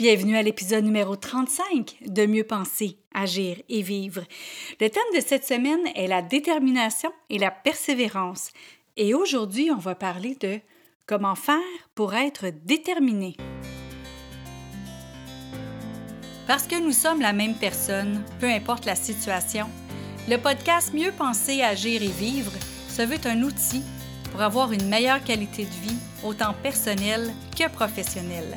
Bienvenue 0.00 0.38
à 0.38 0.42
l'épisode 0.42 0.84
numéro 0.84 1.14
35 1.14 1.96
de 2.06 2.24
Mieux 2.24 2.44
penser, 2.44 2.96
agir 3.12 3.58
et 3.68 3.82
vivre. 3.82 4.22
Le 4.80 4.88
thème 4.88 5.02
de 5.14 5.20
cette 5.20 5.44
semaine 5.44 5.86
est 5.94 6.06
la 6.06 6.22
détermination 6.22 7.12
et 7.28 7.36
la 7.36 7.50
persévérance. 7.50 8.50
Et 8.96 9.12
aujourd'hui, 9.12 9.70
on 9.70 9.76
va 9.76 9.94
parler 9.94 10.38
de 10.40 10.58
comment 11.04 11.34
faire 11.34 11.58
pour 11.94 12.14
être 12.14 12.46
déterminé. 12.64 13.36
Parce 16.46 16.66
que 16.66 16.80
nous 16.80 16.92
sommes 16.92 17.20
la 17.20 17.34
même 17.34 17.56
personne, 17.56 18.24
peu 18.40 18.48
importe 18.48 18.86
la 18.86 18.96
situation, 18.96 19.68
le 20.30 20.38
podcast 20.38 20.94
Mieux 20.94 21.12
penser, 21.12 21.60
agir 21.60 22.02
et 22.02 22.08
vivre 22.08 22.52
se 22.88 23.02
veut 23.02 23.20
un 23.26 23.42
outil 23.42 23.82
pour 24.32 24.40
avoir 24.40 24.72
une 24.72 24.88
meilleure 24.88 25.22
qualité 25.22 25.64
de 25.64 25.88
vie, 25.88 25.98
autant 26.24 26.54
personnelle 26.62 27.34
que 27.54 27.68
professionnelle. 27.68 28.56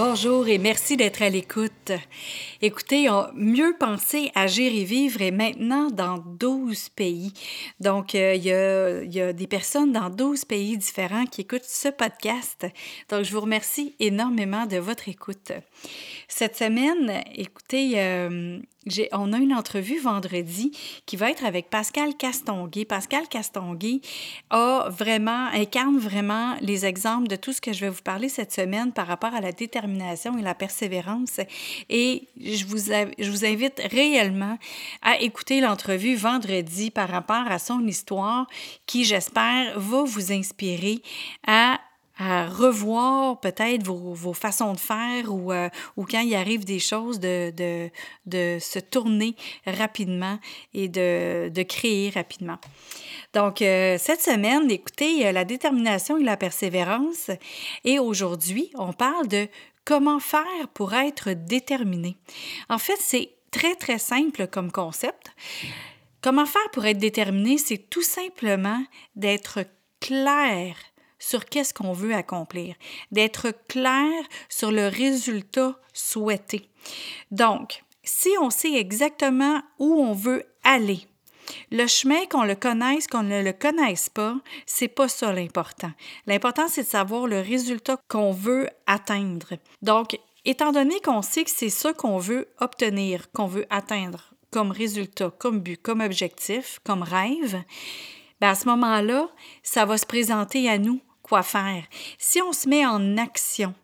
Bonjour 0.00 0.46
et 0.46 0.58
merci 0.58 0.96
d'être 0.96 1.22
à 1.22 1.28
l'écoute. 1.28 1.90
Écoutez, 2.60 3.08
Mieux 3.34 3.76
penser, 3.78 4.32
agir 4.34 4.72
et 4.74 4.82
vivre 4.82 5.22
est 5.22 5.30
maintenant 5.30 5.90
dans 5.90 6.18
12 6.18 6.88
pays. 6.88 7.32
Donc, 7.78 8.16
euh, 8.16 8.34
il, 8.34 8.44
y 8.44 9.20
a, 9.20 9.32
des 9.32 9.46
personnes 9.46 9.92
dans 9.92 10.10
12 10.10 10.44
pays 10.44 10.76
différents 10.76 11.24
qui 11.24 11.42
écoutent 11.42 11.62
ce 11.62 11.88
podcast. 11.88 12.66
Donc, 13.10 13.22
je 13.22 13.32
vous 13.32 13.40
remercie 13.40 13.94
énormément 14.00 14.66
de 14.66 14.78
votre 14.78 15.08
écoute. 15.08 15.52
Cette 16.26 16.56
semaine, 16.56 17.22
écoutez, 17.36 17.92
euh, 18.00 18.58
on 19.12 19.32
a 19.32 19.38
une 19.38 19.54
entrevue 19.54 19.98
vendredi 19.98 20.72
qui 21.06 21.16
va 21.16 21.30
être 21.30 21.44
avec 21.44 21.70
Pascal 21.70 22.16
Castonguay. 22.16 22.84
Pascal 22.84 23.28
Castonguay 23.28 24.00
incarne 24.50 25.98
vraiment 25.98 26.56
les 26.60 26.86
exemples 26.86 27.28
de 27.28 27.36
tout 27.36 27.52
ce 27.52 27.60
que 27.60 27.72
je 27.72 27.80
vais 27.80 27.90
vous 27.90 28.02
parler 28.02 28.28
cette 28.28 28.52
semaine 28.52 28.92
par 28.92 29.06
rapport 29.06 29.34
à 29.34 29.40
la 29.40 29.52
détermination 29.52 30.38
et 30.38 30.42
la 30.42 30.54
persévérance. 30.54 31.40
Je 32.56 32.66
vous, 33.30 33.44
invite 33.44 33.80
réellement 33.90 34.58
à 35.02 35.20
écouter 35.20 35.60
l'entrevue 35.60 36.14
vendredi 36.14 36.90
par 36.90 37.08
rapport 37.08 37.46
à 37.48 37.58
son 37.58 37.86
histoire 37.86 38.46
qui, 38.86 39.04
j'espère, 39.04 39.78
va 39.78 40.02
vous 40.04 40.32
inspirer 40.32 41.02
à 41.46 41.78
revoir 42.18 43.38
peut-être 43.40 43.84
vos, 43.84 44.32
façons 44.32 44.72
de 44.72 44.80
faire 44.80 45.32
ou, 45.32 45.52
euh, 45.52 45.68
ou 45.96 46.04
quand 46.04 46.20
il 46.20 46.34
arrive 46.34 46.64
des 46.64 46.80
choses, 46.80 47.20
de, 47.20 47.90
se 48.26 48.78
tourner 48.78 49.36
rapidement 49.66 50.38
et 50.74 50.88
de, 50.88 51.48
de 51.48 51.62
créer 51.62 52.10
rapidement. 52.10 52.58
Donc, 53.34 53.62
euh, 53.62 53.96
cette 53.98 54.22
semaine, 54.22 54.70
écoutez, 54.70 55.26
euh, 55.26 55.32
la 55.32 55.44
détermination 55.44 56.16
et 56.16 56.24
la 56.24 56.36
persévérance. 56.36 57.30
Et 57.84 57.98
aujourd'hui, 57.98 58.70
on 58.74 58.92
parle 58.92 59.28
de 59.28 59.48
comment 59.88 60.20
faire 60.20 60.68
pour 60.74 60.92
être 60.92 61.30
déterminé. 61.30 62.18
En 62.68 62.76
fait, 62.76 62.98
c'est 63.00 63.30
très, 63.50 63.74
très 63.74 63.98
simple 63.98 64.46
comme 64.46 64.70
concept. 64.70 65.32
Comment 66.20 66.44
faire 66.44 66.70
pour 66.72 66.84
être 66.84 66.98
déterminé, 66.98 67.56
c'est 67.56 67.88
tout 67.88 68.02
simplement 68.02 68.84
d'être 69.16 69.60
clair 69.98 70.76
sur 71.18 71.46
qu'est-ce 71.46 71.72
qu'on 71.72 71.94
veut 71.94 72.14
accomplir, 72.14 72.74
d'être 73.12 73.50
clair 73.66 74.12
sur 74.50 74.72
le 74.72 74.88
résultat 74.88 75.80
souhaité. 75.94 76.68
Donc, 77.30 77.82
si 78.04 78.28
on 78.42 78.50
sait 78.50 78.74
exactement 78.74 79.62
où 79.78 79.94
on 80.02 80.12
veut 80.12 80.44
aller, 80.64 81.06
le 81.70 81.86
chemin, 81.86 82.26
qu'on 82.30 82.44
le 82.44 82.54
connaisse, 82.54 83.06
qu'on 83.06 83.22
ne 83.22 83.42
le 83.42 83.52
connaisse 83.52 84.08
pas, 84.08 84.36
c'est 84.66 84.88
pas 84.88 85.08
ça 85.08 85.32
l'important. 85.32 85.92
L'important, 86.26 86.68
c'est 86.68 86.82
de 86.82 86.88
savoir 86.88 87.26
le 87.26 87.40
résultat 87.40 87.98
qu'on 88.08 88.32
veut 88.32 88.68
atteindre. 88.86 89.54
Donc, 89.82 90.18
étant 90.44 90.72
donné 90.72 91.00
qu'on 91.00 91.22
sait 91.22 91.44
que 91.44 91.50
c'est 91.50 91.68
ça 91.68 91.92
qu'on 91.92 92.18
veut 92.18 92.48
obtenir, 92.60 93.30
qu'on 93.32 93.46
veut 93.46 93.66
atteindre 93.70 94.32
comme 94.50 94.70
résultat, 94.70 95.30
comme 95.38 95.60
but, 95.60 95.80
comme 95.80 96.00
objectif, 96.00 96.80
comme 96.84 97.02
rêve, 97.02 97.62
bien 98.40 98.50
à 98.50 98.54
ce 98.54 98.66
moment-là, 98.68 99.28
ça 99.62 99.84
va 99.84 99.98
se 99.98 100.06
présenter 100.06 100.68
à 100.68 100.78
nous 100.78 101.00
quoi 101.22 101.42
faire. 101.42 101.84
Si 102.18 102.40
on 102.40 102.52
se 102.52 102.68
met 102.68 102.86
en 102.86 103.18
action, 103.18 103.74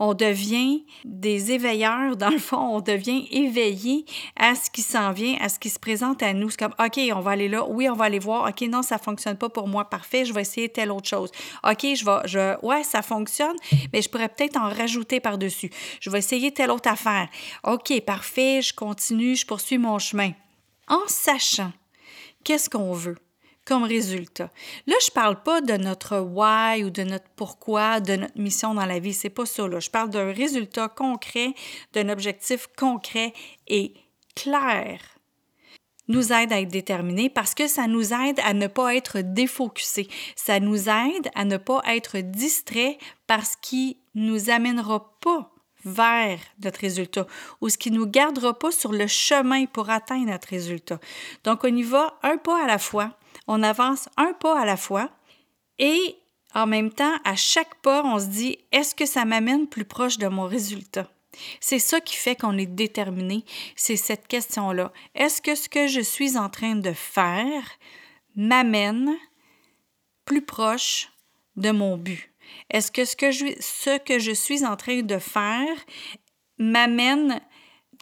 on 0.00 0.14
devient 0.14 0.86
des 1.04 1.52
éveilleurs, 1.52 2.16
dans 2.16 2.30
le 2.30 2.38
fond, 2.38 2.76
on 2.76 2.80
devient 2.80 3.28
éveillé 3.30 4.06
à 4.34 4.54
ce 4.54 4.70
qui 4.70 4.80
s'en 4.80 5.12
vient, 5.12 5.36
à 5.40 5.50
ce 5.50 5.58
qui 5.58 5.68
se 5.68 5.78
présente 5.78 6.22
à 6.22 6.32
nous. 6.32 6.48
C'est 6.48 6.58
comme, 6.58 6.74
OK, 6.84 6.98
on 7.14 7.20
va 7.20 7.32
aller 7.32 7.48
là, 7.48 7.66
oui, 7.68 7.86
on 7.88 7.94
va 7.94 8.06
aller 8.06 8.18
voir, 8.18 8.48
OK, 8.48 8.62
non, 8.62 8.82
ça 8.82 8.96
fonctionne 8.96 9.36
pas 9.36 9.50
pour 9.50 9.68
moi, 9.68 9.84
parfait, 9.84 10.24
je 10.24 10.32
vais 10.32 10.40
essayer 10.40 10.70
telle 10.70 10.90
autre 10.90 11.06
chose. 11.06 11.30
OK, 11.62 11.82
je 11.82 12.04
vais, 12.04 12.20
je, 12.24 12.66
ouais, 12.66 12.82
ça 12.82 13.02
fonctionne, 13.02 13.56
mais 13.92 14.00
je 14.00 14.08
pourrais 14.08 14.30
peut-être 14.30 14.56
en 14.56 14.70
rajouter 14.70 15.20
par-dessus. 15.20 15.70
Je 16.00 16.08
vais 16.08 16.18
essayer 16.18 16.50
telle 16.50 16.70
autre 16.70 16.88
affaire. 16.88 17.28
OK, 17.64 18.00
parfait, 18.00 18.62
je 18.62 18.72
continue, 18.72 19.36
je 19.36 19.44
poursuis 19.44 19.76
mon 19.76 19.98
chemin. 19.98 20.32
En 20.88 21.06
sachant 21.08 21.72
qu'est-ce 22.42 22.70
qu'on 22.70 22.94
veut 22.94 23.18
comme 23.70 23.84
résultat. 23.84 24.50
Là, 24.88 24.96
je 25.00 25.12
parle 25.12 25.44
pas 25.44 25.60
de 25.60 25.74
notre 25.74 26.18
why 26.18 26.82
ou 26.82 26.90
de 26.90 27.04
notre 27.04 27.28
pourquoi, 27.36 28.00
de 28.00 28.16
notre 28.16 28.36
mission 28.36 28.74
dans 28.74 28.84
la 28.84 28.98
vie. 28.98 29.14
C'est 29.14 29.30
pas 29.30 29.46
ça. 29.46 29.68
Là. 29.68 29.78
Je 29.78 29.88
parle 29.88 30.10
d'un 30.10 30.32
résultat 30.32 30.88
concret, 30.88 31.54
d'un 31.92 32.08
objectif 32.08 32.66
concret 32.76 33.32
et 33.68 33.94
clair 34.34 34.98
nous 36.08 36.32
aide 36.32 36.52
à 36.52 36.60
être 36.60 36.72
déterminés 36.72 37.30
parce 37.30 37.54
que 37.54 37.68
ça 37.68 37.86
nous 37.86 38.12
aide 38.12 38.40
à 38.42 38.54
ne 38.54 38.66
pas 38.66 38.96
être 38.96 39.20
défocusés. 39.20 40.08
Ça 40.34 40.58
nous 40.58 40.88
aide 40.88 41.30
à 41.36 41.44
ne 41.44 41.56
pas 41.56 41.80
être 41.86 42.18
distraits 42.18 42.98
parce 43.28 43.54
qu'il 43.54 43.94
nous 44.16 44.50
amènera 44.50 45.14
pas 45.20 45.54
vers 45.84 46.40
notre 46.64 46.80
résultat 46.80 47.28
ou 47.60 47.68
ce 47.68 47.78
qui 47.78 47.92
nous 47.92 48.06
gardera 48.06 48.58
pas 48.58 48.72
sur 48.72 48.90
le 48.90 49.06
chemin 49.06 49.66
pour 49.66 49.90
atteindre 49.90 50.26
notre 50.26 50.48
résultat. 50.48 50.98
Donc, 51.44 51.62
on 51.62 51.68
y 51.68 51.84
va 51.84 52.18
un 52.24 52.36
pas 52.36 52.64
à 52.64 52.66
la 52.66 52.78
fois 52.78 53.16
on 53.50 53.64
avance 53.64 54.08
un 54.16 54.32
pas 54.32 54.60
à 54.60 54.64
la 54.64 54.76
fois 54.76 55.10
et 55.80 56.16
en 56.54 56.66
même 56.66 56.92
temps, 56.92 57.16
à 57.24 57.34
chaque 57.34 57.74
pas, 57.82 58.04
on 58.04 58.20
se 58.20 58.26
dit, 58.26 58.58
est-ce 58.70 58.94
que 58.94 59.06
ça 59.06 59.24
m'amène 59.24 59.66
plus 59.66 59.84
proche 59.84 60.18
de 60.18 60.28
mon 60.28 60.46
résultat? 60.46 61.10
C'est 61.60 61.80
ça 61.80 62.00
qui 62.00 62.14
fait 62.14 62.36
qu'on 62.36 62.58
est 62.58 62.66
déterminé, 62.66 63.44
c'est 63.74 63.96
cette 63.96 64.28
question-là. 64.28 64.92
Est-ce 65.16 65.42
que 65.42 65.56
ce 65.56 65.68
que 65.68 65.88
je 65.88 66.00
suis 66.00 66.36
en 66.36 66.48
train 66.48 66.76
de 66.76 66.92
faire 66.92 67.64
m'amène 68.36 69.16
plus 70.24 70.42
proche 70.42 71.08
de 71.56 71.72
mon 71.72 71.96
but? 71.96 72.30
Est-ce 72.70 72.92
que 72.92 73.04
ce 73.04 73.16
que, 73.16 73.32
je, 73.32 73.46
ce 73.58 73.98
que 73.98 74.20
je 74.20 74.32
suis 74.32 74.64
en 74.64 74.76
train 74.76 75.02
de 75.02 75.18
faire 75.18 75.76
m'amène 76.58 77.40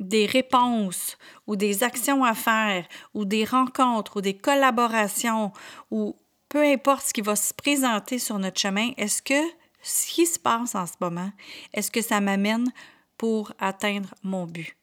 des 0.00 0.26
réponses 0.26 1.16
ou 1.46 1.54
des 1.54 1.84
actions 1.84 2.24
à 2.24 2.34
faire 2.34 2.86
ou 3.14 3.24
des 3.24 3.44
rencontres 3.44 4.16
ou 4.16 4.20
des 4.20 4.36
collaborations 4.36 5.52
ou 5.90 6.16
peu 6.48 6.64
importe 6.64 7.06
ce 7.06 7.12
qui 7.12 7.20
va 7.20 7.36
se 7.36 7.54
présenter 7.54 8.18
sur 8.18 8.38
notre 8.38 8.58
chemin, 8.58 8.90
est-ce 8.96 9.22
que 9.22 9.40
ce 9.82 10.06
qui 10.08 10.26
se 10.26 10.38
passe 10.38 10.74
en 10.74 10.86
ce 10.86 10.94
moment, 11.00 11.30
est-ce 11.72 11.90
que 11.90 12.02
ça 12.02 12.20
m'amène 12.20 12.72
pour 13.16 13.52
atteindre 13.60 14.12
mon 14.22 14.46
but? 14.46 14.76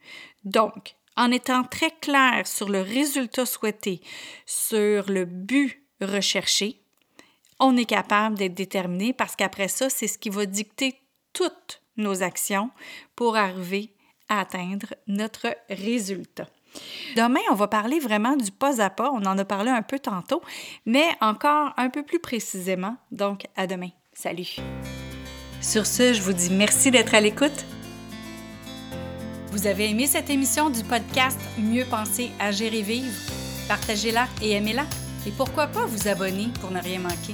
Donc, 0.45 0.95
en 1.17 1.31
étant 1.31 1.63
très 1.63 1.91
clair 1.91 2.45
sur 2.45 2.69
le 2.69 2.81
résultat 2.81 3.45
souhaité, 3.45 4.01
sur 4.45 5.09
le 5.09 5.25
but 5.25 5.83
recherché, 5.99 6.79
on 7.59 7.75
est 7.75 7.85
capable 7.85 8.37
d'être 8.37 8.53
déterminé 8.53 9.13
parce 9.13 9.35
qu'après 9.35 9.67
ça, 9.67 9.89
c'est 9.89 10.07
ce 10.07 10.19
qui 10.19 10.29
va 10.29 10.45
dicter 10.45 11.01
toutes 11.33 11.81
nos 11.97 12.21
actions 12.21 12.69
pour 13.15 13.35
arriver 13.35 13.91
atteindre 14.29 14.93
notre 15.07 15.55
résultat. 15.69 16.47
Demain, 17.15 17.39
on 17.49 17.55
va 17.55 17.67
parler 17.67 17.99
vraiment 17.99 18.35
du 18.35 18.51
pas 18.51 18.81
à 18.81 18.89
pas. 18.89 19.11
On 19.11 19.25
en 19.25 19.37
a 19.37 19.45
parlé 19.45 19.71
un 19.71 19.81
peu 19.81 19.99
tantôt, 19.99 20.41
mais 20.85 21.05
encore 21.21 21.73
un 21.77 21.89
peu 21.89 22.03
plus 22.03 22.19
précisément. 22.19 22.95
Donc, 23.11 23.45
à 23.55 23.67
demain. 23.67 23.89
Salut. 24.13 24.57
Sur 25.61 25.85
ce, 25.85 26.13
je 26.13 26.21
vous 26.21 26.33
dis 26.33 26.49
merci 26.51 26.91
d'être 26.91 27.15
à 27.15 27.21
l'écoute. 27.21 27.65
Vous 29.51 29.65
avez 29.65 29.89
aimé 29.89 30.05
cette 30.05 30.29
émission 30.29 30.69
du 30.69 30.83
podcast 30.83 31.39
Mieux 31.57 31.85
penser, 31.85 32.29
agir 32.39 32.73
et 32.73 32.83
vivre? 32.83 33.11
Partagez-la 33.67 34.27
et 34.41 34.51
aimez-la. 34.51 34.85
Et 35.25 35.31
pourquoi 35.31 35.67
pas 35.67 35.85
vous 35.85 36.07
abonner 36.07 36.49
pour 36.61 36.69
ne 36.71 36.79
rien 36.79 36.99
manquer? 36.99 37.33